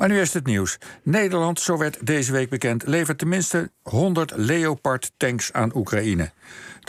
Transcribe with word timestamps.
Maar 0.00 0.08
nu 0.08 0.20
is 0.20 0.34
het 0.34 0.46
nieuws. 0.46 0.78
Nederland, 1.02 1.60
zo 1.60 1.78
werd 1.78 2.06
deze 2.06 2.32
week 2.32 2.48
bekend, 2.50 2.86
levert 2.86 3.18
tenminste 3.18 3.70
100 3.82 4.32
Leopard-tanks 4.36 5.52
aan 5.52 5.76
Oekraïne. 5.76 6.30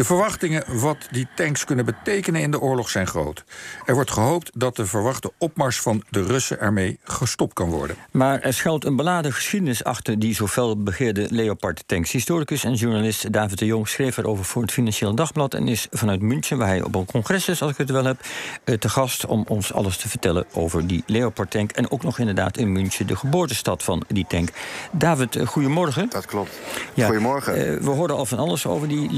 De 0.02 0.08
verwachtingen 0.08 0.64
wat 0.68 0.98
die 1.12 1.28
tanks 1.36 1.66
kunnen 1.66 1.86
betekenen 1.86 2.42
in 2.42 2.52
de 2.52 2.60
oorlog 2.60 2.90
zijn 2.90 3.08
groot. 3.08 3.44
Er 3.86 3.94
wordt 3.94 4.12
gehoopt 4.12 4.52
dat 4.54 4.76
de 4.76 4.86
verwachte 4.86 5.32
opmars 5.38 5.80
van 5.80 6.04
de 6.10 6.24
Russen 6.24 6.60
ermee 6.60 7.00
gestopt 7.04 7.54
kan 7.54 7.70
worden. 7.70 7.96
Maar 8.12 8.40
er 8.40 8.54
schuilt 8.54 8.86
een 8.86 8.96
beladen 8.96 9.34
geschiedenis 9.34 9.84
achter 9.84 10.20
die 10.20 10.36
zoveel 10.36 10.84
begeerde 10.84 11.28
Leopard-tanks. 11.30 12.12
Historicus 12.12 12.64
en 12.64 12.74
journalist 12.74 13.34
David 13.34 13.58
de 13.58 13.66
Jong 13.66 13.88
schreef 13.88 14.18
erover 14.18 14.46
voor 14.46 14.62
het 14.62 14.72
Financieel 14.72 15.16
Dagblad... 15.16 15.54
en 15.54 15.68
is 15.68 15.88
vanuit 15.92 16.22
München, 16.22 16.58
waar 16.58 16.68
hij 16.68 16.84
op 16.84 16.96
een 16.96 17.06
congres 17.06 17.48
is, 17.48 17.62
als 17.62 17.72
ik 17.72 17.78
het 17.78 17.90
wel 17.90 18.06
heb... 18.06 18.18
Eh, 18.64 18.76
te 18.76 18.90
gast 18.90 19.26
om 19.26 19.46
ons 19.48 19.74
alles 19.74 19.98
te 19.98 20.10
vertellen 20.10 20.46
over 20.54 20.88
die 20.88 21.04
Leopard-tank... 21.06 21.72
en 21.72 21.92
ook 21.92 22.04
nog 22.04 22.20
inderdaad 22.20 22.58
in 22.58 22.72
München, 22.72 23.08
de 23.08 23.16
geboortestad 23.16 23.84
van 23.84 24.04
die 24.08 24.26
tank. 24.28 24.50
David, 24.92 25.36
eh, 25.36 25.48
goedemorgen. 25.48 26.10
Dat 26.10 26.26
klopt. 26.26 26.52
Goedemorgen. 26.96 27.74
Uh, 27.74 27.80
we 27.80 27.90
hoorden 27.90 28.16
al 28.16 28.26
van 28.26 28.38
alles 28.38 28.66
over 28.66 28.88
die 28.88 29.12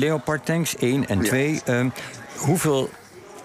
Leopard-tanks. 0.79 1.07
1 1.07 1.07
en 1.07 1.21
2. 1.21 1.61
Ehm, 1.65 1.89
hoeveel, 2.37 2.89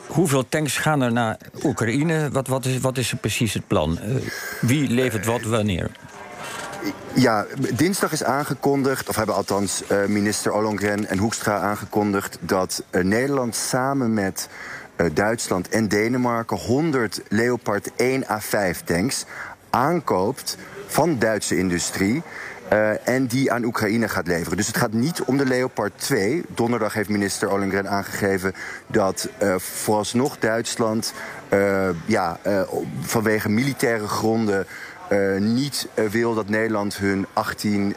hoeveel 0.07 0.49
tanks 0.49 0.77
gaan 0.77 1.01
er 1.01 1.13
naar 1.13 1.37
Oekraïne? 1.65 2.31
Wat, 2.33 2.47
wat, 2.47 2.65
is, 2.65 2.79
wat 2.79 2.99
is 2.99 3.15
precies 3.21 3.55
het 3.55 3.67
plan? 3.67 3.99
Uh, 4.03 4.15
wie 4.61 4.89
levert 4.91 5.27
wat 5.27 5.43
wanneer? 5.43 5.91
Ja, 7.15 7.47
dinsdag 7.75 8.13
is 8.13 8.25
aangekondigd, 8.25 9.09
of 9.09 9.17
hebben 9.17 9.35
althans 9.35 9.83
uh, 9.91 10.05
minister 10.07 10.53
Ollongren 10.53 11.09
en 11.09 11.19
Hoekstra 11.19 11.59
aangekondigd... 11.59 12.39
dat 12.41 12.83
uh, 12.91 13.05
Nederland 13.05 13.57
samen 13.57 14.15
met 14.15 14.49
Duitsland 15.13 15.69
en 15.69 15.89
Denemarken 15.89 16.57
100 16.57 17.23
Leopard 17.29 17.91
1 17.97 18.25
A5 18.25 18.85
tanks 18.85 19.25
aankoopt 19.71 20.57
van 20.87 21.19
Duitse 21.19 21.59
industrie. 21.59 22.23
Uh, 22.73 23.09
en 23.09 23.27
die 23.27 23.53
aan 23.53 23.65
Oekraïne 23.65 24.09
gaat 24.09 24.27
leveren. 24.27 24.57
Dus 24.57 24.67
het 24.67 24.77
gaat 24.77 24.93
niet 24.93 25.23
om 25.23 25.37
de 25.37 25.47
Leopard 25.47 25.93
2. 25.97 26.45
Donderdag 26.49 26.95
heeft 26.95 27.09
minister 27.09 27.51
Ollengren 27.51 27.89
aangegeven 27.89 28.55
dat 28.87 29.29
uh, 29.43 29.55
vooralsnog 29.59 30.39
Duitsland 30.39 31.13
uh, 31.53 31.89
ja, 32.07 32.39
vanwege 33.01 33.49
militaire 33.49 34.09
gronden 34.09 34.67
niet 35.39 35.89
wil 36.11 36.35
dat 36.35 36.49
Nederland 36.49 36.97
hun 36.97 37.27
18 37.33 37.95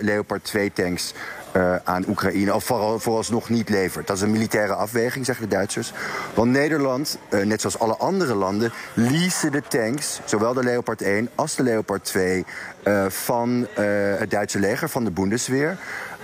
Leopard 0.00 0.44
2 0.44 0.72
tanks 0.72 1.14
uh, 1.56 1.74
aan 1.84 2.04
Oekraïne, 2.08 2.54
of 2.54 2.64
vooral, 2.64 2.98
vooralsnog 2.98 3.48
niet 3.48 3.68
levert. 3.68 4.06
Dat 4.06 4.16
is 4.16 4.22
een 4.22 4.30
militaire 4.30 4.74
afweging, 4.74 5.24
zeggen 5.24 5.48
de 5.48 5.54
Duitsers. 5.54 5.92
Want 6.34 6.50
Nederland, 6.50 7.18
uh, 7.30 7.44
net 7.44 7.60
zoals 7.60 7.78
alle 7.78 7.96
andere 7.96 8.34
landen, 8.34 8.72
leasen 8.94 9.52
de 9.52 9.62
tanks, 9.68 10.20
zowel 10.24 10.54
de 10.54 10.62
Leopard 10.62 11.02
1 11.02 11.28
als 11.34 11.54
de 11.54 11.62
Leopard 11.62 12.04
2, 12.04 12.44
uh, 12.84 13.04
van 13.08 13.66
het 13.74 14.30
Duitse 14.30 14.58
leger, 14.58 14.88
van 14.88 15.04
de 15.04 15.10
Bundesweer. 15.10 15.76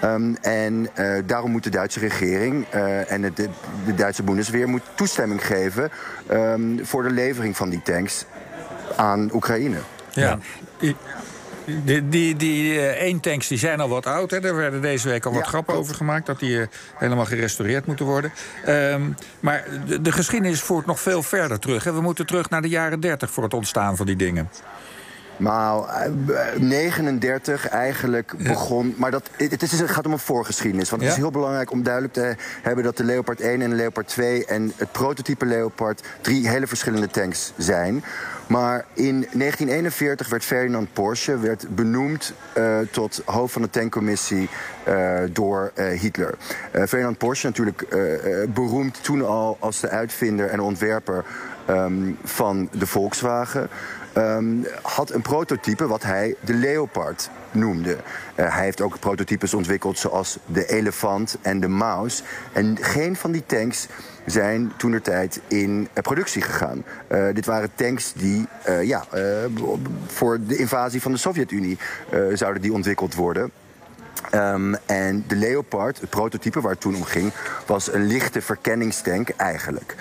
Um, 0.05 0.37
en 0.41 0.89
daarom 1.27 1.51
moet 1.51 1.65
de 1.65 1.71
Duitse 1.71 1.99
regering 1.99 2.67
en 3.09 3.23
het, 3.23 3.37
de, 3.37 3.49
de, 3.85 3.95
Duitse 3.95 4.23
Bundesweer 4.23 4.69
moet 4.69 4.83
toestemming 4.95 5.47
geven 5.47 5.91
um, 6.31 6.81
voor 6.87 7.03
de 7.03 7.11
levering 7.11 7.57
van 7.57 7.69
die 7.69 7.83
tanks 7.83 8.25
aan 8.97 9.31
Oekraïne. 9.33 9.79
Ja. 10.11 10.39
ja. 10.79 10.95
Die, 11.85 12.09
die, 12.09 12.37
die 12.37 12.75
uh, 12.75 12.87
één 12.87 13.21
tanks 13.21 13.49
die 13.49 13.59
zijn 13.59 13.81
al 13.81 13.89
wat 13.89 14.07
oud. 14.07 14.31
Hè. 14.31 14.41
Daar 14.41 14.55
werden 14.55 14.81
deze 14.81 15.09
week 15.09 15.27
al 15.27 15.33
wat 15.33 15.47
grappen 15.47 15.75
over 15.75 15.95
gemaakt. 15.95 16.27
Dat 16.27 16.39
die 16.39 16.51
uh, 16.51 16.67
helemaal 16.97 17.25
gerestaureerd 17.25 17.87
moeten 17.87 18.07
worden. 18.07 18.33
Um, 18.69 19.15
maar 19.41 19.65
de, 19.87 20.03
de, 20.03 20.13
geschiedenis 20.13 20.61
voert 20.61 20.87
nog 20.87 21.01
veel 21.01 21.23
verder 21.23 21.59
terug. 21.59 21.85
Hè. 21.85 21.93
We 21.93 22.01
moeten 22.01 22.27
terug 22.27 22.51
naar 22.51 22.63
de 22.63 22.69
jaren 22.69 23.01
30 23.01 23.31
voor 23.31 23.43
het 23.43 23.55
ontstaan 23.55 23.97
van 23.97 24.07
die 24.07 24.17
dingen. 24.17 24.49
Maar 25.39 26.11
39 26.57 27.69
eigenlijk 27.69 28.35
begon. 28.39 28.95
Maar 28.97 29.11
dat, 29.11 29.31
het, 29.37 29.63
is, 29.63 29.81
het 29.81 29.91
gaat 29.91 30.07
om 30.07 30.13
een 30.13 30.19
voorgeschiedenis. 30.19 30.91
Want 30.91 31.03
het 31.03 31.11
is 31.11 31.17
heel 31.17 31.31
belangrijk 31.31 31.71
om 31.71 31.83
duidelijk 31.83 32.15
te 32.15 32.35
hebben 32.63 32.85
dat 32.85 32.97
de 32.97 33.05
Leopard 33.05 33.41
1 33.41 33.63
en 33.63 33.71
de 33.71 33.77
Leopard 33.77 34.09
2 34.09 34.45
en 34.45 34.73
het 34.77 34.93
prototype 34.93 35.47
Leopard 35.47 36.03
drie 36.21 36.49
hele 36.49 36.67
verschillende 36.67 37.09
tanks 37.09 37.53
zijn. 37.57 38.05
Maar 38.49 38.85
in 38.93 39.15
1941 39.21 40.29
werd 40.29 40.45
Ferdinand 40.45 40.93
Porsche 40.93 41.39
werd 41.39 41.75
benoemd 41.75 42.33
uh, 42.59 42.79
tot 42.91 43.23
hoofd 43.25 43.53
van 43.53 43.63
de 43.63 43.71
tankcommissie 43.71 44.49
uh, 44.89 45.21
door 45.33 45.73
uh, 45.75 46.01
Hitler. 46.01 46.35
Ferdinand 46.73 47.19
Porsche, 47.19 47.47
natuurlijk 47.47 47.87
beroemd 48.55 49.03
toen 49.03 49.27
al 49.27 49.57
als 49.61 49.81
de 49.81 49.89
uitvinder 49.89 50.49
en 50.49 50.61
ontwerper 50.61 51.25
um, 51.71 52.19
van 52.25 52.69
de 52.73 52.87
Volkswagen. 52.87 53.69
Um, 54.17 54.67
had 54.83 55.11
een 55.11 55.23
prototype 55.23 55.87
wat 55.87 56.03
hij 56.03 56.35
de 56.41 56.55
Leopard 56.55 57.31
noemde. 57.51 57.97
Uh, 58.37 58.55
hij 58.55 58.65
heeft 58.65 58.81
ook 58.81 58.99
prototypes 58.99 59.55
ontwikkeld 59.55 59.99
zoals 59.99 60.39
de 60.47 60.67
elefant 60.67 61.39
en 61.43 61.61
de 61.61 61.69
maus. 61.69 62.23
En 62.53 62.77
geen 62.81 63.17
van 63.17 63.33
die 63.33 63.47
tanks 63.47 63.87
zijn 64.27 64.73
toen 64.77 64.91
de 64.91 65.01
tijd 65.01 65.41
in 65.49 65.81
uh, 65.81 66.03
productie 66.03 66.43
gegaan. 66.43 66.85
Uh, 67.13 67.35
dit 67.35 67.47
waren 67.47 67.71
tanks 67.75 68.13
die 68.13 68.47
ja, 68.83 69.05
voor 70.07 70.39
de 70.47 70.57
invasie 70.57 71.03
van 71.03 71.13
de 71.13 71.19
Sovjet-Unie 71.19 71.79
zouden 72.33 72.63
die 72.63 72.73
ontwikkeld 72.73 73.15
worden. 73.15 73.51
Um, 74.35 74.77
en 74.87 75.25
de 75.27 75.37
Leopard, 75.37 76.01
het 76.01 76.11
prototype 76.11 76.61
waar 76.61 76.71
het 76.71 76.81
toen 76.81 76.95
om 76.95 77.05
ging, 77.05 77.33
was 77.67 77.93
een 77.93 78.07
lichte 78.07 78.43
verkenningstank 78.43 79.29
eigenlijk. 79.29 79.95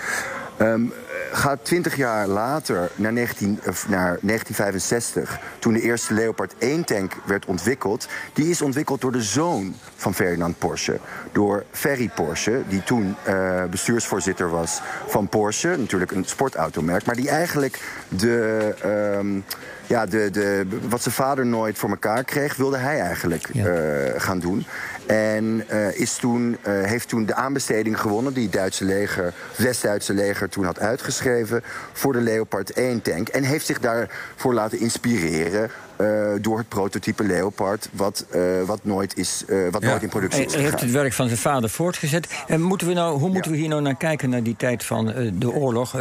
Um, 0.59 0.93
gaat 1.37 1.65
20 1.65 1.95
jaar 1.95 2.27
later 2.27 2.91
naar, 2.95 3.13
19, 3.13 3.59
naar 3.87 4.17
1965, 4.21 5.39
toen 5.59 5.73
de 5.73 5.81
eerste 5.81 6.13
Leopard 6.13 6.53
1-tank 6.53 7.13
werd 7.25 7.45
ontwikkeld. 7.45 8.07
Die 8.33 8.49
is 8.49 8.61
ontwikkeld 8.61 9.01
door 9.01 9.11
de 9.11 9.21
zoon 9.21 9.75
van 9.95 10.13
Ferdinand 10.13 10.57
Porsche. 10.57 10.99
Door 11.31 11.63
Ferry 11.71 12.09
Porsche, 12.15 12.61
die 12.67 12.83
toen 12.83 13.15
uh, 13.27 13.63
bestuursvoorzitter 13.63 14.49
was 14.49 14.81
van 15.07 15.27
Porsche. 15.27 15.75
Natuurlijk 15.77 16.11
een 16.11 16.25
sportautomerk, 16.25 17.05
maar 17.05 17.15
die 17.15 17.29
eigenlijk 17.29 17.81
de... 18.09 18.73
Um, 19.17 19.43
ja, 19.87 20.05
de, 20.05 20.29
de, 20.31 20.65
wat 20.89 21.01
zijn 21.01 21.15
vader 21.15 21.45
nooit 21.45 21.77
voor 21.77 21.89
elkaar 21.89 22.23
kreeg, 22.23 22.55
wilde 22.55 22.77
hij 22.77 22.99
eigenlijk 22.99 23.49
ja. 23.53 23.65
uh, 23.65 24.11
gaan 24.17 24.39
doen. 24.39 24.65
En 25.05 25.63
uh, 25.71 25.99
is 25.99 26.15
toen, 26.15 26.49
uh, 26.49 26.83
heeft 26.83 27.07
toen 27.09 27.25
de 27.25 27.35
aanbesteding 27.35 27.99
gewonnen 27.99 28.33
die 28.33 28.43
het 28.43 28.53
Duitse 28.53 28.85
leger, 28.85 29.33
West-Duitse 29.55 30.13
leger 30.13 30.49
toen 30.49 30.65
had 30.65 30.79
uitgeschreven 30.79 31.63
voor 31.93 32.13
de 32.13 32.21
Leopard 32.21 32.71
1 32.71 33.01
tank. 33.01 33.27
En 33.27 33.43
heeft 33.43 33.65
zich 33.65 33.79
daarvoor 33.79 34.53
laten 34.53 34.79
inspireren 34.79 35.69
uh, 36.01 36.33
door 36.41 36.57
het 36.57 36.67
prototype 36.67 37.23
Leopard, 37.23 37.89
wat, 37.91 38.25
wat, 38.65 38.79
nooit, 38.81 39.17
is, 39.17 39.43
wat 39.71 39.81
ja. 39.81 39.89
nooit 39.89 40.03
in 40.03 40.09
productie 40.09 40.45
is. 40.45 40.53
Hij 40.53 40.61
heeft 40.61 40.81
het 40.81 40.91
werk 40.91 41.13
van 41.13 41.27
zijn 41.27 41.39
vader 41.39 41.69
voortgezet. 41.69 42.27
En 42.47 42.61
moeten 42.61 42.87
we 42.87 42.93
nou, 42.93 43.19
hoe 43.19 43.29
moeten 43.29 43.51
ja. 43.51 43.57
we 43.57 43.63
hier 43.63 43.69
nou 43.69 43.81
naar 43.81 43.97
kijken, 43.97 44.29
naar 44.29 44.43
die 44.43 44.55
tijd 44.55 44.83
van 44.83 45.05
de 45.33 45.51
oorlog? 45.51 45.95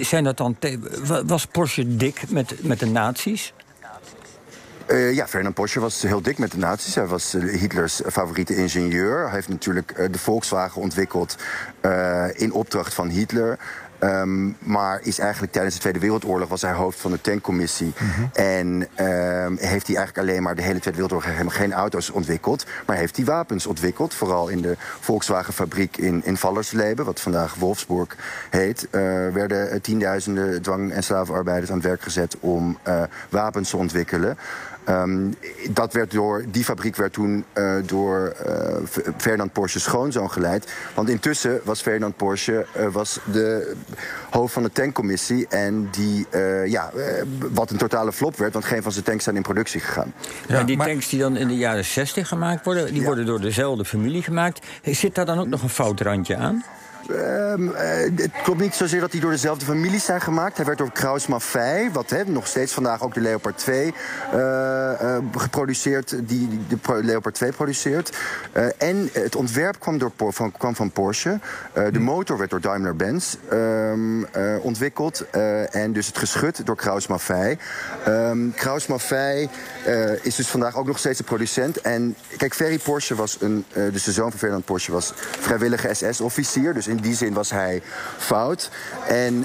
zijn 0.00 0.24
dat 0.24 0.36
dan 0.36 0.56
was 1.26 1.46
Porsche 1.46 1.96
dik 1.96 2.30
met, 2.30 2.54
met 2.62 2.78
de 2.78 2.86
nazi's? 2.86 3.52
Uh, 4.92 5.14
ja, 5.14 5.26
Ferdinand 5.26 5.54
Porsche 5.54 5.80
was 5.80 6.02
heel 6.02 6.22
dik 6.22 6.38
met 6.38 6.50
de 6.50 6.58
nazi's. 6.58 6.94
Hij 6.94 7.06
was 7.06 7.34
uh, 7.34 7.60
Hitlers 7.60 8.00
favoriete 8.06 8.56
ingenieur. 8.56 9.22
Hij 9.22 9.32
heeft 9.32 9.48
natuurlijk 9.48 9.94
uh, 9.96 10.06
de 10.10 10.18
Volkswagen 10.18 10.82
ontwikkeld 10.82 11.36
in 12.32 12.52
opdracht 12.52 12.94
van 12.94 13.08
Hitler. 13.08 13.58
Um, 14.04 14.56
maar 14.58 15.00
is 15.02 15.18
eigenlijk 15.18 15.52
tijdens 15.52 15.74
de 15.74 15.80
Tweede 15.80 15.98
Wereldoorlog 15.98 16.48
was 16.48 16.62
hij 16.62 16.72
hoofd 16.72 17.00
van 17.00 17.10
de 17.10 17.20
tankcommissie. 17.20 17.92
Mm 17.98 18.08
-hmm. 18.08 18.30
En 18.32 18.66
um, 19.06 19.56
heeft 19.56 19.86
hij 19.86 19.96
eigenlijk 19.96 20.18
alleen 20.18 20.42
maar 20.42 20.54
de 20.54 20.62
hele 20.62 20.80
Tweede 20.80 21.00
Wereldoorlog 21.00 21.30
helemaal 21.30 21.56
geen 21.56 21.72
auto's 21.72 22.10
ontwikkeld. 22.10 22.66
Maar 22.86 22.96
heeft 22.96 23.16
hij 23.16 23.24
wapens 23.24 23.66
ontwikkeld. 23.66 24.14
Vooral 24.14 24.48
in 24.48 24.60
de 24.60 24.76
Volkswagen 25.00 25.52
fabriek 25.52 25.96
in, 25.96 26.20
in 26.24 26.36
Vallersleben, 26.36 27.04
wat 27.04 27.20
vandaag 27.20 27.54
Wolfsburg 27.54 28.16
heet. 28.50 28.88
Uh, 28.90 29.00
werden 29.28 29.80
tienduizenden 29.80 30.62
dwang- 30.62 30.92
en 30.92 31.02
slavenarbeiders 31.02 31.70
aan 31.70 31.76
het 31.76 31.86
werk 31.86 32.02
gezet 32.02 32.36
om 32.40 32.78
uh, 32.88 33.02
wapens 33.28 33.70
te 33.70 33.76
ontwikkelen. 33.76 34.38
Um, 34.88 35.34
dat 35.70 35.92
werd 35.92 36.10
door, 36.10 36.44
die 36.48 36.64
fabriek 36.64 36.96
werd 36.96 37.12
toen 37.12 37.44
uh, 37.54 37.74
door 37.86 38.36
uh, 38.46 38.76
Ferdinand 39.16 39.52
Porsche's 39.52 39.82
schoonzoon 39.82 40.30
geleid. 40.30 40.72
Want 40.94 41.08
intussen 41.08 41.60
was 41.64 41.80
Ferdinand 41.80 42.16
Porsche 42.16 42.66
uh, 42.76 42.86
was 42.88 43.18
de 43.32 43.74
hoofd 44.30 44.52
van 44.52 44.62
de 44.62 44.72
tankcommissie. 44.72 45.46
En 45.48 45.88
die, 45.90 46.26
ja, 46.66 46.90
wat 47.52 47.70
een 47.70 47.76
totale 47.76 48.12
flop 48.12 48.36
werd, 48.36 48.52
want 48.52 48.64
geen 48.64 48.82
van 48.82 48.92
zijn 48.92 49.04
tanks 49.04 49.24
zijn 49.24 49.36
in 49.36 49.42
productie 49.42 49.80
gegaan. 49.80 50.12
Ja, 50.48 50.58
en 50.58 50.66
die 50.66 50.76
maar... 50.76 50.86
tanks 50.86 51.08
die 51.08 51.18
dan 51.18 51.36
in 51.36 51.48
de 51.48 51.56
jaren 51.56 51.84
60 51.84 52.28
gemaakt 52.28 52.64
worden, 52.64 52.86
die 52.86 53.00
ja. 53.00 53.04
worden 53.06 53.26
door 53.26 53.40
dezelfde 53.40 53.84
familie 53.84 54.22
gemaakt. 54.22 54.66
Zit 54.82 55.14
daar 55.14 55.26
dan 55.26 55.38
ook 55.38 55.46
nog 55.46 55.62
een 55.62 55.68
foutrandje 55.68 56.36
aan? 56.36 56.64
Ehm, 57.08 57.68
eh, 57.68 58.10
het 58.16 58.30
klopt 58.42 58.60
niet 58.60 58.74
zozeer 58.74 59.00
dat 59.00 59.10
die 59.10 59.20
door 59.20 59.30
dezelfde 59.30 59.64
families 59.64 60.04
zijn 60.04 60.20
gemaakt. 60.20 60.56
Hij 60.56 60.66
werd 60.66 60.78
door 60.78 60.92
Kraus 60.92 61.26
Maffei, 61.26 61.90
wat 61.90 62.14
nog 62.26 62.46
steeds 62.46 62.72
vandaag 62.72 63.02
ook 63.02 63.14
de 63.14 63.20
Leopard 63.20 63.58
2 63.58 63.94
uh, 64.34 65.18
geproduceerd, 65.36 66.28
die 66.28 66.60
de 66.68 66.78
Leopard 67.02 67.34
2 67.34 67.52
produceert. 67.52 68.16
en 68.78 69.08
het 69.12 69.36
ontwerp 69.36 69.80
kwam, 69.80 69.98
door, 69.98 70.12
van, 70.16 70.52
kwam 70.52 70.74
van 70.74 70.90
Porsche. 70.90 71.38
de 71.72 71.90
hm. 71.92 72.02
motor 72.02 72.38
werd 72.38 72.50
door 72.50 72.60
Daimler-Benz 72.60 73.34
um, 73.52 74.26
ontwikkeld. 74.60 75.30
en 75.70 75.92
dus 75.92 76.06
het 76.06 76.18
geschut 76.18 76.66
door 76.66 76.76
Kraus 76.76 77.06
Maffei. 77.06 77.58
Um, 78.08 78.54
Kraus 78.54 78.86
Maffei 78.86 79.48
is 80.22 80.34
dus 80.34 80.48
vandaag 80.48 80.76
ook 80.76 80.86
nog 80.86 80.98
steeds 80.98 81.18
de 81.18 81.24
producent. 81.24 81.80
En 81.80 82.16
kijk, 82.36 82.54
Ferry 82.54 82.78
Porsche 82.78 83.14
was 83.14 83.36
een, 83.40 83.64
dus 83.72 84.04
de 84.04 84.12
zoon 84.12 84.30
van 84.30 84.38
Ferdinand 84.38 84.64
Porsche 84.64 84.92
was 84.92 85.12
vrijwillige 85.16 85.94
SS-officier. 85.94 86.74
Dus 86.74 86.86
in 86.96 87.02
die 87.02 87.14
zin 87.14 87.32
was 87.32 87.50
hij 87.50 87.82
fout. 88.18 88.70
En 89.08 89.34
uh, 89.34 89.44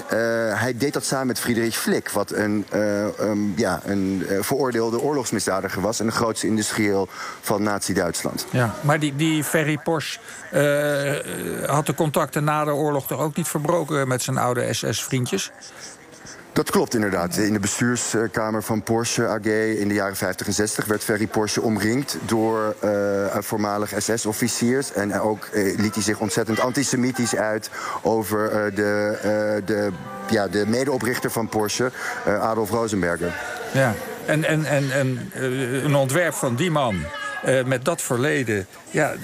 hij 0.60 0.74
deed 0.76 0.92
dat 0.92 1.04
samen 1.04 1.26
met 1.26 1.40
Friedrich 1.40 1.76
Flick, 1.76 2.10
wat 2.10 2.30
een, 2.30 2.66
uh, 2.74 3.04
um, 3.20 3.52
ja, 3.56 3.80
een 3.84 4.26
uh, 4.28 4.38
veroordeelde 4.40 5.00
oorlogsmisdadiger 5.00 5.82
was 5.82 6.00
en 6.00 6.06
de 6.06 6.12
grootste 6.12 6.46
industrieel 6.46 7.08
van 7.40 7.62
Nazi-Duitsland. 7.62 8.46
Ja, 8.50 8.74
maar 8.80 8.98
die, 8.98 9.16
die 9.16 9.44
Ferry 9.44 9.78
Porsche 9.78 10.18
had 11.66 11.86
de 11.86 11.94
contacten 11.94 12.44
na 12.44 12.64
de 12.64 12.72
oorlog 12.72 13.06
toch 13.06 13.20
ook 13.20 13.36
niet 13.36 13.48
verbroken 13.48 14.08
met 14.08 14.22
zijn 14.22 14.38
oude 14.38 14.72
SS-vriendjes? 14.72 15.50
Dat 16.52 16.70
klopt 16.70 16.94
inderdaad. 16.94 17.36
In 17.36 17.52
de 17.52 17.58
bestuurskamer 17.58 18.62
van 18.62 18.82
Porsche 18.82 19.26
AG 19.26 19.44
in 19.44 19.88
de 19.88 19.94
jaren 19.94 20.16
50 20.16 20.46
en 20.46 20.52
60 20.52 20.84
werd 20.84 21.04
Ferry 21.04 21.26
Porsche 21.26 21.62
omringd 21.62 22.16
door 22.26 22.74
uh, 22.84 22.90
voormalig 23.38 23.92
SS-officiers. 23.96 24.92
En 24.92 25.20
ook 25.20 25.48
uh, 25.52 25.78
liet 25.78 25.94
hij 25.94 26.02
zich 26.02 26.20
ontzettend 26.20 26.60
antisemitisch 26.60 27.36
uit 27.36 27.70
over 28.02 28.66
uh, 28.66 28.76
de, 28.76 29.62
de, 29.64 29.90
ja, 30.30 30.48
de 30.48 30.66
medeoprichter 30.66 31.30
van 31.30 31.48
Porsche, 31.48 31.90
Adolf 32.40 32.70
Rosenberger. 32.70 33.34
Ja, 33.72 33.94
en, 34.26 34.44
en, 34.44 34.64
en, 34.64 34.90
en 34.92 35.30
een 35.84 35.94
ontwerp 35.94 36.34
van 36.34 36.54
die 36.54 36.70
man. 36.70 37.04
Met 37.66 37.84
dat 37.84 38.02
verleden. 38.02 38.66
Ja, 38.90 39.14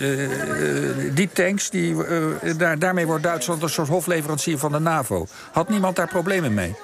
die 1.14 1.28
tanks, 1.32 1.70
die, 1.70 1.96
daar, 2.56 2.78
daarmee 2.78 3.06
wordt 3.06 3.22
Duitsland 3.22 3.62
een 3.62 3.68
soort 3.68 3.88
hofleverancier 3.88 4.58
van 4.58 4.72
de 4.72 4.78
NAVO. 4.78 5.26
Had 5.52 5.68
niemand 5.68 5.96
daar 5.96 6.08
problemen 6.08 6.54
mee? 6.54 6.74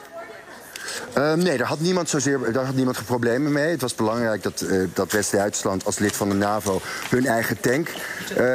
Uh, 1.19 1.33
nee, 1.33 1.57
daar 1.59 1.67
had 1.67 1.81
niemand 1.81 2.09
zozeer 2.09 2.53
daar 2.53 2.65
had 2.65 2.75
niemand 2.75 3.05
problemen 3.05 3.53
mee. 3.53 3.71
Het 3.71 3.81
was 3.81 3.95
belangrijk 3.95 4.43
dat, 4.43 4.61
uh, 4.61 4.89
dat 4.95 5.13
West-Duitsland 5.13 5.85
als 5.85 5.99
lid 5.99 6.17
van 6.17 6.29
de 6.29 6.35
NAVO 6.35 6.81
hun 7.09 7.27
eigen 7.27 7.61
tank 7.61 7.89
uh, 8.39 8.47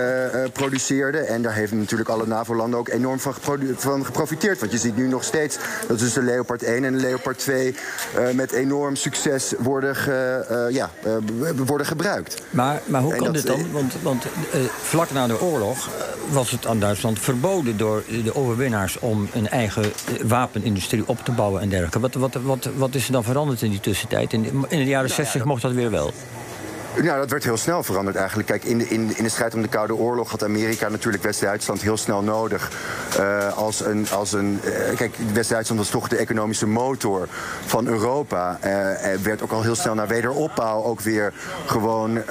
produceerde. 0.54 1.18
En 1.18 1.42
daar 1.42 1.56
hebben 1.56 1.78
natuurlijk 1.78 2.10
alle 2.10 2.28
NAVO-landen 2.28 2.80
ook 2.80 2.90
enorm 2.90 3.20
van, 3.20 3.34
van, 3.76 4.06
geprofiteerd. 4.06 4.60
Want 4.60 4.72
je 4.72 4.78
ziet 4.78 4.96
nu 4.96 5.08
nog 5.08 5.24
steeds 5.24 5.58
dat 5.88 6.00
dus 6.00 6.14
de 6.14 6.22
Leopard 6.22 6.64
1 6.64 6.84
en 6.84 6.94
de 6.94 7.00
Leopard 7.00 7.40
2 7.40 7.76
met 8.34 8.52
enorm 8.52 8.96
succes 8.96 9.54
worden, 9.60 9.96
ge, 9.96 10.68
ja, 10.72 10.90
worden 11.56 11.88
gebruikt. 11.88 12.42
Maar, 12.50 12.82
maar 12.86 13.02
hoe 13.02 13.16
kan 13.16 13.34
dit 13.34 13.48
dan? 13.48 13.72
Want, 13.72 13.94
want 14.02 14.26
vlak 14.82 15.12
na 15.12 15.28
de 15.28 15.42
oorlog 15.42 15.90
was 16.30 16.52
het 16.52 16.68
aan 16.68 16.80
Duitsland 16.80 17.20
verboden 17.20 17.78
door 17.78 18.04
de 18.24 18.36
overwinnaars 18.36 19.00
om 19.00 19.30
een 19.34 19.50
eigen 19.50 19.92
wapenindustrie 20.24 21.08
op 21.08 21.20
te 21.24 21.32
bouwen 21.32 21.62
en 21.62 21.70
dergelijke. 21.70 22.00
Wat, 22.00 22.14
wat, 22.34 22.44
wat, 22.44 22.70
wat 22.78 22.96
is 22.96 23.06
er 23.06 23.12
dan 23.12 23.24
veranderd 23.24 23.62
in 23.62 23.70
die 23.70 23.80
tussentijd? 23.80 24.34
In, 24.34 24.44
in 24.70 24.78
de 24.78 24.86
jaren 24.86 25.10
60 25.10 25.34
nou 25.34 25.48
mocht 25.48 25.62
dat 25.62 25.72
weer 25.72 25.92
wel. 25.92 26.12
Nou, 27.04 27.20
dat 27.20 27.30
werd 27.30 27.44
heel 27.44 27.58
snel 27.58 27.84
veranderd 27.84 28.16
eigenlijk. 28.16 28.48
Kijk, 28.48 28.64
in 28.64 28.78
de, 28.78 28.88
in, 28.88 29.18
in 29.18 29.24
de 29.24 29.30
strijd 29.30 29.54
om 29.54 29.62
de 29.62 29.68
Koude 29.68 29.96
Oorlog 29.96 30.30
had 30.32 30.44
Amerika 30.44 30.90
natuurlijk 30.90 31.24
West-Duitsland 31.24 31.82
heel 31.82 31.98
snel 31.98 32.22
nodig. 32.22 32.72
Uh, 33.20 33.58
als 33.58 33.86
een. 33.86 34.08
Als 34.12 34.34
een 34.34 34.60
uh, 34.64 34.96
kijk, 34.96 35.16
West-Duitsland 35.34 35.82
was 35.82 35.90
toch 35.90 36.08
de 36.08 36.16
economische 36.16 36.68
motor 36.68 37.28
van 37.66 37.88
Europa. 37.88 38.60
Uh, 38.66 39.22
werd 39.24 39.42
ook 39.42 39.52
al 39.52 39.62
heel 39.62 39.76
snel 39.76 39.94
naar 39.94 40.08
wederopbouw 40.08 40.84
ook 40.84 41.02
weer 41.02 41.34
gewoon. 41.66 42.24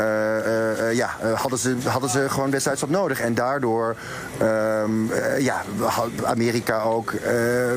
ja, 0.92 1.16
hadden, 1.34 1.58
ze, 1.58 1.76
hadden 1.84 2.10
ze 2.10 2.26
gewoon 2.28 2.50
West-Duitsland 2.50 2.92
nodig. 2.92 3.20
En 3.20 3.34
daardoor. 3.34 3.96
Um, 4.42 5.10
ja, 5.38 5.62
Amerika 6.24 6.80
ook. 6.80 7.12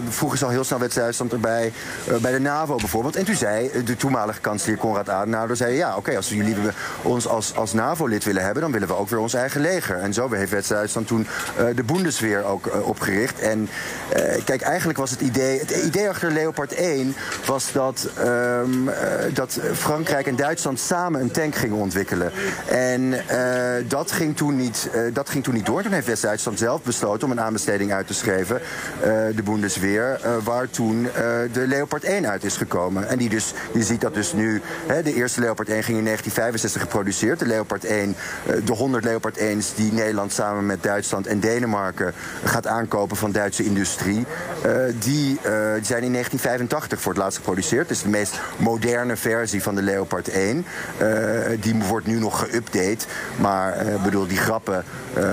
vroegen 0.10 0.38
ze 0.38 0.46
al 0.46 0.52
heel 0.52 0.64
snel 0.64 0.80
West-Duitsland 0.80 1.32
erbij. 1.32 1.74
bij 2.22 2.32
de 2.32 2.40
NAVO 2.40 2.76
bijvoorbeeld. 2.76 3.16
En 3.16 3.26
toen 3.26 3.36
zei 3.36 3.72
de 3.86 3.96
toenmalige 3.96 4.42
kanselier 4.42 4.78
Konrad 4.78 5.10
Adenauer: 5.10 5.56
zei, 5.56 5.76
ja, 5.76 5.96
oké, 5.96 6.16
als 6.16 6.30
jullie 6.30 6.56
ons 7.02 7.28
als, 7.28 7.56
als 7.56 7.74
NAVO-lid 7.74 8.24
willen 8.24 8.44
hebben, 8.44 8.62
dan 8.62 8.72
willen 8.72 8.88
we 8.88 8.96
ook 8.96 9.10
weer 9.10 9.20
ons 9.20 9.34
eigen 9.34 9.62
leger. 9.62 9.96
En 9.96 10.14
zo 10.14 10.32
heeft 10.32 10.52
West-Duitsland 10.52 11.08
toen 11.08 11.28
uh, 11.60 11.66
de 11.76 11.84
Bundesweer 11.84 12.44
ook 12.44 12.66
uh, 12.66 12.88
opgericht. 12.88 13.40
En 13.40 13.70
uh, 14.16 14.44
kijk, 14.46 14.62
eigenlijk 14.62 14.98
was 14.98 15.12
het 15.12 15.22
idee, 15.22 15.60
het 15.60 15.72
idee 15.72 16.10
achter 16.10 16.32
Leopard 16.32 16.74
1 16.74 17.16
was 17.46 17.72
dat, 17.72 18.10
um, 18.20 18.90
dat 19.34 19.60
Frankrijk 19.74 20.28
en 20.28 20.36
Duitsland 20.36 20.80
samen 20.80 21.22
een 21.22 21.32
tank 21.32 21.56
gingen 21.56 21.78
ontwikkelen. 21.78 22.32
En 22.68 23.14
dat, 23.88 24.12
ging 24.12 24.38
toen 24.38 24.56
niet, 24.56 24.90
dat 25.14 25.30
ging 25.30 25.44
toen 25.44 25.54
niet 25.54 25.66
door. 25.66 25.84
Toen 25.84 25.92
heeft 25.92 26.08
West-Duitsland 26.08 26.60
zelf 26.60 26.82
besloten 26.82 27.28
om 27.28 27.32
een 27.32 27.42
aanbesteding 27.42 27.94
uit 27.94 28.08
te 28.08 28.14
schrijven, 28.14 28.62
de 29.36 29.44
Bundesweer, 29.44 30.20
waar 30.44 30.70
toen 30.70 31.08
de 31.52 31.68
Leopard 31.68 32.04
1 32.04 32.30
uit 32.30 32.44
is 32.44 32.58
gekomen. 32.58 33.08
En 33.08 33.18
die 33.18 33.30
dus, 33.30 33.54
je 33.74 33.84
ziet 33.84 34.02
dat 34.02 34.14
dus 34.14 34.34
nu, 34.34 34.62
hè, 34.88 35.04
de 35.04 35.14
eerste 35.14 35.40
Leopard 35.40 35.70
1 35.70 35.84
ging 35.84 35.98
in 35.98 36.04
1965 36.04 36.67
geproduceerd. 36.76 37.40
De 37.40 37.46
Leopard 37.46 37.86
1, 37.86 38.16
eh, 38.46 38.56
de 38.66 38.74
100 38.74 39.04
Leopard 39.04 39.38
1's 39.38 39.74
die 39.76 39.94
Nederland 39.94 40.32
samen 40.34 40.66
met 40.66 40.84
Duitsland 40.84 41.28
en 41.28 41.40
Denemarken 41.40 42.14
gaat 42.44 42.68
aankopen 42.68 43.18
van 43.18 43.32
Duitse 43.32 43.64
industrie. 43.64 44.26
Die, 45.00 45.40
uh, 45.46 45.74
die, 45.74 45.86
zijn 45.86 46.04
in 46.04 46.12
1985 46.12 47.02
voor 47.02 47.14
het 47.14 47.22
laatst 47.22 47.38
geproduceerd. 47.38 47.90
Is 47.90 48.02
de 48.02 48.10
meest 48.10 48.40
moderne 48.58 49.16
versie 49.16 49.64
van 49.64 49.76
de 49.76 49.82
Leopard 49.82 50.28
1. 50.28 50.66
die 51.60 51.76
wordt 51.76 52.08
nu 52.08 52.20
nog 52.20 52.46
geüpdate. 52.46 53.06
Maar 53.36 53.86
bedoel, 54.04 54.28
die 54.28 54.38
grappen 54.38 54.84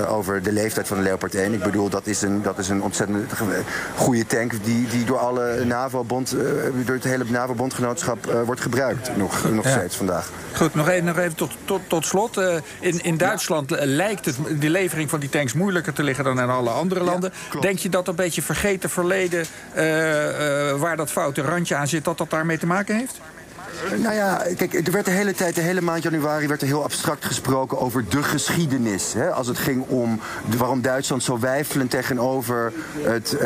over 0.09 0.43
de 0.43 0.53
leeftijd 0.53 0.89
van 0.89 0.97
de 0.97 1.03
Leopard 1.03 1.35
1. 1.35 1.53
Ik 1.53 1.63
bedoel, 1.63 1.89
dat 1.89 2.07
is 2.07 2.23
een, 2.23 2.43
dat 2.43 2.59
is 2.59 2.69
een 2.69 2.83
ontzettend 2.83 3.33
goede 3.97 4.27
tank 4.27 4.65
die, 4.65 4.87
die 4.87 5.05
door 5.05 5.19
alle 5.19 5.65
NAVO-bond, 5.65 6.37
door 6.85 6.95
het 6.95 7.05
hele 7.05 7.25
NAVO-bondgenootschap 7.29 8.25
wordt 8.45 8.61
gebruikt. 8.61 9.17
Nog, 9.17 9.51
nog 9.53 9.69
steeds 9.69 9.97
vandaag. 9.97 10.31
Goed, 10.53 10.75
nog 10.75 10.89
even, 10.89 11.05
nog 11.05 11.19
even 11.19 11.35
tot, 11.35 11.53
tot, 11.65 11.81
tot 11.87 12.07
slot. 12.07 12.41
In, 12.81 13.03
in 13.03 13.17
Duitsland 13.17 13.71
ja. 13.71 13.77
lijkt 13.81 14.25
het, 14.25 14.37
de 14.61 14.71
levering 14.71 15.11
van 15.11 15.21
die 15.21 15.29
tanks 15.29 15.53
moeilijker 15.53 15.93
te 15.93 16.03
liggen 16.03 16.25
dan 16.25 16.41
in 16.41 16.49
alle 16.49 16.71
andere 16.71 17.03
landen. 17.03 17.33
Ja, 17.53 17.61
Denk 17.61 17.79
je 17.79 17.89
dat 17.89 18.09
een 18.09 18.15
beetje 18.15 18.43
vergeten 18.43 18.91
verleden, 18.91 19.47
waar 20.79 20.97
dat 20.97 21.11
foute 21.11 21.43
randje 21.43 21.75
aan 21.75 21.89
zit, 21.89 22.05
dat 22.05 22.19
dat 22.19 22.31
daarmee 22.31 22.59
te 22.59 22.67
maken 22.67 22.97
heeft? 22.97 23.21
Nou 23.97 24.15
ja, 24.15 24.43
kijk, 24.57 24.87
er 24.87 24.93
werd 24.93 25.05
de 25.05 25.11
hele 25.11 25.35
tijd, 25.35 25.55
de 25.55 25.61
hele 25.61 25.81
maand 25.81 26.03
januari, 26.03 26.47
werd 26.47 26.61
er 26.61 26.67
heel 26.67 26.83
abstract 26.83 27.25
gesproken 27.25 27.79
over 27.79 28.09
de 28.09 28.23
geschiedenis. 28.23 29.13
Hè? 29.13 29.31
Als 29.31 29.47
het 29.47 29.59
ging 29.59 29.85
om 29.89 30.21
waarom 30.57 30.83
Duitsland 30.83 31.23
zo 31.23 31.39
wijfelend 31.39 31.91
tegenover, 31.91 32.73
het, 33.01 33.33
uh, 33.33 33.41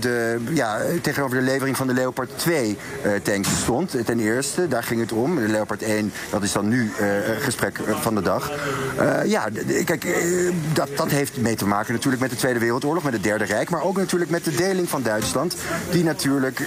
de, 0.00 0.38
ja, 0.52 0.78
tegenover 1.02 1.38
de 1.38 1.44
levering 1.44 1.76
van 1.76 1.86
de 1.86 1.92
Leopard 1.92 2.38
2 2.38 2.78
uh, 3.04 3.12
tanks 3.22 3.48
stond. 3.60 3.96
Ten 4.04 4.20
eerste, 4.20 4.68
daar 4.68 4.82
ging 4.82 5.00
het 5.00 5.12
om. 5.12 5.36
De 5.36 5.48
Leopard 5.48 5.82
1, 5.82 6.12
dat 6.30 6.42
is 6.42 6.52
dan 6.52 6.68
nu 6.68 6.92
gesprek 7.40 7.80
van 8.00 8.14
de 8.14 8.22
dag. 8.22 8.52
ja, 9.24 9.48
kijk, 9.84 10.06
dat, 10.72 10.88
dat 10.96 11.10
heeft 11.10 11.36
mee 11.36 11.54
te 11.54 11.66
maken 11.66 11.92
natuurlijk 11.92 12.22
met 12.22 12.30
de 12.30 12.36
Tweede 12.36 12.58
Wereldoorlog, 12.58 13.02
met 13.02 13.12
het 13.12 13.22
Derde 13.22 13.44
Rijk. 13.44 13.70
Maar 13.70 13.82
ook 13.82 13.96
natuurlijk 13.96 14.30
met 14.30 14.44
de 14.44 14.54
deling 14.54 14.88
van 14.88 15.02
Duitsland. 15.02 15.56
Die 15.90 16.04
natuurlijk 16.04 16.60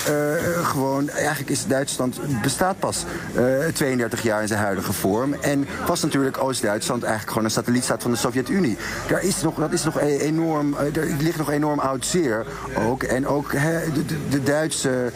gewoon, 0.63 1.10
eigenlijk 1.10 1.50
is 1.50 1.65
Duitsland 1.67 2.19
bestaat 2.41 2.78
pas 2.79 3.05
uh, 3.36 3.67
eh, 3.67 3.74
32 3.74 4.21
jaar 4.21 4.41
in 4.41 4.48
zijn 4.48 4.59
huidige 4.59 4.93
vorm. 4.93 5.33
En 5.33 5.67
was 5.88 6.01
natuurlijk 6.01 6.43
Oost-Duitsland 6.43 7.01
eigenlijk 7.03 7.31
gewoon 7.31 7.45
een 7.45 7.53
satellietstaat 7.53 8.01
van 8.01 8.12
de 8.12 8.17
Sovjet-Unie. 8.17 8.77
Daar 9.07 9.24
is 9.24 9.41
nog, 9.41 9.55
dat 9.55 9.71
is 9.71 9.83
nog 9.83 10.00
e- 10.00 10.17
enorm, 10.17 10.75
er 10.93 11.07
ligt 11.19 11.38
nog 11.38 11.51
enorm 11.51 11.79
oud 11.79 12.05
zeer 12.05 12.45
ook. 12.88 13.03
En 13.03 13.27
ook 13.27 13.51
de, 13.51 14.03
de, 14.29 14.43
Duitse. 14.43 15.12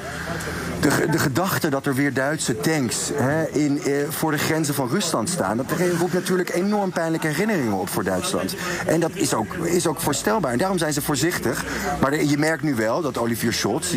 De, 0.81 1.19
gedachte 1.19 1.69
dat 1.69 1.85
er 1.85 1.95
weer 1.95 2.13
Duitse 2.13 2.57
tanks 2.57 3.11
in, 3.51 3.81
uh, 3.87 3.95
voor 4.09 4.31
de 4.31 4.37
grenzen 4.37 4.73
van 4.73 4.89
Rusland 4.89 5.29
staan. 5.29 5.57
Dat 5.57 5.65
roept 5.99 6.13
natuurlijk 6.13 6.53
enorm 6.53 6.91
pijnlijke 6.91 7.27
herinneringen 7.27 7.73
op 7.73 7.89
voor 7.89 8.03
Duitsland. 8.03 8.55
En 8.85 8.99
dat 8.99 9.11
is 9.13 9.33
ook, 9.33 9.53
is 9.53 9.87
ook 9.87 9.99
voorstelbaar. 9.99 10.51
En 10.51 10.57
daarom 10.57 10.77
zijn 10.77 10.93
ze 10.93 11.01
voorzichtig. 11.01 11.65
Maar 12.01 12.23
je 12.23 12.37
merkt 12.37 12.63
nu 12.63 12.75
wel 12.75 13.01
dat 13.01 13.17
Olivier 13.17 13.53
Scholz. 13.53 13.95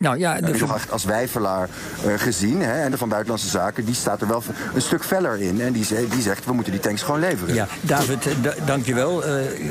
Nou 0.00 0.18
ja, 0.18 0.40
de... 0.40 0.58
Uh, 0.58 0.72
als 0.90 1.04
wijfelaar 1.04 1.68
uh, 2.06 2.12
gezien. 2.16 2.62
Hè, 2.62 2.82
en 2.82 2.90
de 2.90 2.98
van 2.98 3.08
Buitenlandse 3.08 3.48
Zaken, 3.48 3.84
die 3.84 3.94
staat 3.94 4.20
er 4.20 4.28
wel 4.28 4.42
een 4.74 4.80
stuk 4.82 5.04
feller 5.04 5.40
in. 5.40 5.60
En 5.60 5.72
die, 5.72 5.86
die 6.08 6.22
zegt, 6.22 6.44
we 6.44 6.52
moeten 6.52 6.72
die 6.72 6.80
tanks 6.80 7.02
gewoon 7.02 7.20
leveren. 7.20 7.54
Ja, 7.54 7.66
David, 7.80 8.26
uh, 8.26 8.32
dankjewel. 8.64 9.22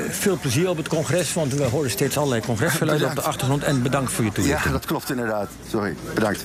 veel 0.08 0.38
plezier 0.38 0.68
op 0.68 0.76
het 0.76 0.88
congres, 0.88 1.32
want 1.32 1.54
we 1.54 1.64
horen 1.64 1.90
steeds 1.90 2.16
allerlei 2.16 2.40
congresgeluiden 2.40 3.08
op 3.08 3.14
de 3.14 3.22
achtergrond. 3.22 3.64
En 3.64 3.82
bedankt 3.82 4.12
voor 4.12 4.24
je 4.24 4.32
toelichting. 4.32 4.64
Ja, 4.64 4.72
dat 4.72 4.86
klopt 4.86 5.10
inderdaad. 5.10 5.48
Sorry, 5.68 5.94
bedankt. 6.14 6.44